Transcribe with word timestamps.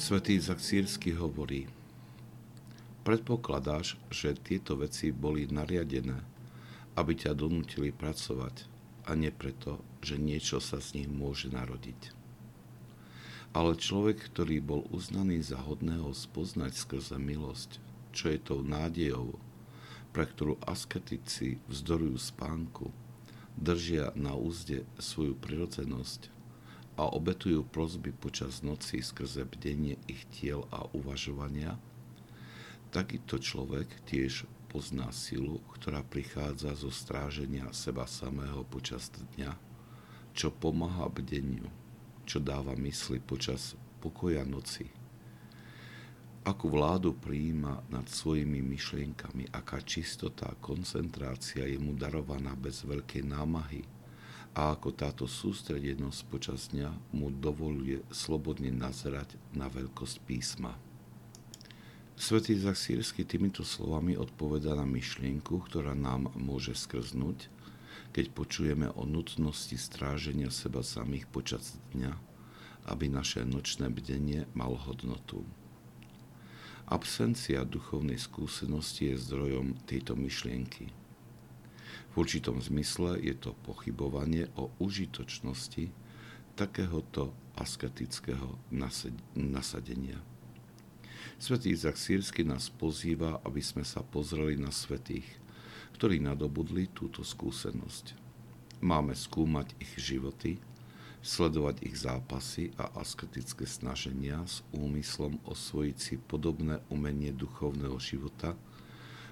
Svetý 0.00 0.40
Zaksírsky 0.40 1.12
hovorí, 1.12 1.68
predpokladáš, 3.04 4.00
že 4.08 4.32
tieto 4.32 4.80
veci 4.80 5.12
boli 5.12 5.44
nariadené, 5.44 6.16
aby 6.96 7.12
ťa 7.12 7.36
donútili 7.36 7.92
pracovať 7.92 8.64
a 9.04 9.12
nie 9.12 9.28
preto, 9.28 9.84
že 10.00 10.16
niečo 10.16 10.56
sa 10.56 10.80
z 10.80 11.04
nich 11.04 11.08
môže 11.12 11.52
narodiť. 11.52 12.16
Ale 13.52 13.76
človek, 13.76 14.24
ktorý 14.32 14.64
bol 14.64 14.88
uznaný 14.88 15.44
za 15.44 15.60
hodného 15.60 16.16
spoznať 16.16 16.80
skrze 16.80 17.20
milosť, 17.20 17.76
čo 18.16 18.32
je 18.32 18.40
tou 18.40 18.64
nádejou, 18.64 19.36
pre 20.16 20.24
ktorú 20.24 20.56
asketici 20.64 21.60
vzdorujú 21.68 22.16
spánku, 22.16 22.88
držia 23.52 24.16
na 24.16 24.32
úzde 24.32 24.88
svoju 24.96 25.36
prirodzenosť 25.36 26.39
a 27.00 27.08
obetujú 27.08 27.64
prozby 27.64 28.12
počas 28.12 28.60
noci 28.60 29.00
skrze 29.00 29.48
bdenie 29.48 29.96
ich 30.04 30.28
tiel 30.28 30.68
a 30.68 30.84
uvažovania, 30.92 31.80
takýto 32.92 33.40
človek 33.40 33.88
tiež 34.04 34.44
pozná 34.68 35.08
silu, 35.08 35.64
ktorá 35.72 36.04
prichádza 36.04 36.76
zo 36.76 36.92
stráženia 36.92 37.72
seba 37.72 38.04
samého 38.04 38.68
počas 38.68 39.08
dňa, 39.08 39.56
čo 40.36 40.52
pomáha 40.52 41.08
bdeniu, 41.08 41.64
čo 42.28 42.36
dáva 42.36 42.76
mysli 42.76 43.16
počas 43.16 43.80
pokoja 44.04 44.44
noci. 44.44 44.92
Akú 46.44 46.68
vládu 46.68 47.16
prijíma 47.16 47.88
nad 47.88 48.08
svojimi 48.12 48.60
myšlienkami, 48.60 49.48
aká 49.56 49.80
čistota 49.80 50.52
a 50.52 50.58
koncentrácia 50.60 51.64
je 51.64 51.80
mu 51.80 51.96
darovaná 51.96 52.52
bez 52.56 52.84
veľkej 52.84 53.24
námahy, 53.24 53.99
a 54.54 54.74
ako 54.74 54.90
táto 54.90 55.24
sústredenosť 55.30 56.20
počas 56.26 56.74
dňa 56.74 56.90
mu 57.14 57.30
dovoluje 57.30 58.02
slobodne 58.10 58.74
nazerať 58.74 59.38
na 59.54 59.70
veľkosť 59.70 60.16
písma. 60.26 60.74
Svetý 62.20 62.58
Zaksírsky 62.58 63.24
týmito 63.24 63.64
slovami 63.64 64.18
odpoveda 64.18 64.76
na 64.76 64.84
myšlienku, 64.84 65.64
ktorá 65.70 65.96
nám 65.96 66.34
môže 66.36 66.76
skrznúť, 66.76 67.48
keď 68.10 68.26
počujeme 68.34 68.90
o 68.92 69.06
nutnosti 69.06 69.78
stráženia 69.78 70.50
seba 70.50 70.82
samých 70.82 71.30
počas 71.30 71.78
dňa, 71.94 72.12
aby 72.90 73.06
naše 73.08 73.46
nočné 73.46 73.88
bdenie 73.88 74.50
mal 74.52 74.74
hodnotu. 74.74 75.46
Absencia 76.90 77.62
duchovnej 77.62 78.18
skúsenosti 78.18 79.14
je 79.14 79.22
zdrojom 79.22 79.78
tejto 79.86 80.18
myšlienky– 80.18 80.90
v 82.10 82.14
určitom 82.18 82.58
zmysle 82.58 83.22
je 83.22 83.34
to 83.38 83.54
pochybovanie 83.62 84.50
o 84.58 84.74
užitočnosti 84.82 85.94
takéhoto 86.58 87.30
asketického 87.54 88.58
nasadenia. 89.36 90.18
Svetý 91.40 91.72
Izak 91.72 91.96
Sírsky 91.96 92.44
nás 92.44 92.68
pozýva, 92.68 93.40
aby 93.46 93.64
sme 93.64 93.86
sa 93.86 94.04
pozreli 94.04 94.60
na 94.60 94.68
svetých, 94.68 95.24
ktorí 95.96 96.20
nadobudli 96.20 96.90
túto 96.92 97.24
skúsenosť. 97.24 98.12
Máme 98.80 99.12
skúmať 99.12 99.72
ich 99.80 99.92
životy, 100.00 100.60
sledovať 101.20 101.84
ich 101.84 101.96
zápasy 102.00 102.72
a 102.80 102.88
asketické 102.96 103.68
snaženia 103.68 104.40
s 104.48 104.64
úmyslom 104.72 105.36
osvojiť 105.44 105.96
si 105.96 106.14
podobné 106.16 106.80
umenie 106.88 107.32
duchovného 107.32 108.00
života, 108.00 108.56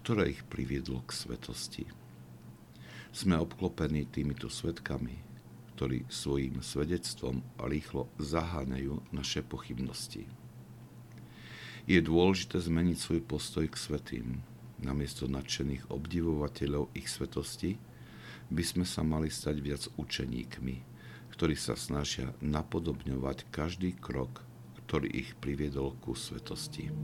ktoré 0.00 0.32
ich 0.36 0.44
priviedlo 0.48 1.00
k 1.08 1.12
svetosti. 1.12 1.84
Sme 3.10 3.42
obklopení 3.42 4.06
týmito 4.06 4.46
svetkami, 4.46 5.18
ktorí 5.74 6.06
svojim 6.06 6.62
svedectvom 6.62 7.42
rýchlo 7.58 8.06
zaháňajú 8.22 9.10
naše 9.10 9.42
pochybnosti. 9.42 10.30
Je 11.90 11.98
dôležité 11.98 12.62
zmeniť 12.62 12.96
svoj 13.02 13.20
postoj 13.26 13.66
k 13.66 13.74
svetým. 13.74 14.46
Namiesto 14.78 15.26
nadšených 15.26 15.90
obdivovateľov 15.90 16.94
ich 16.94 17.10
svetosti 17.10 17.82
by 18.46 18.62
sme 18.62 18.86
sa 18.86 19.02
mali 19.02 19.26
stať 19.26 19.56
viac 19.58 19.90
učeníkmi, 19.98 20.76
ktorí 21.34 21.58
sa 21.58 21.74
snažia 21.74 22.30
napodobňovať 22.38 23.50
každý 23.50 23.98
krok, 23.98 24.46
ktorý 24.86 25.10
ich 25.10 25.34
priviedol 25.42 25.98
ku 25.98 26.14
svetosti. 26.14 26.94